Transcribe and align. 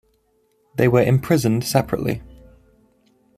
They 0.77 0.87
were 0.87 1.03
imprisoned 1.03 1.63
separately. 1.63 2.23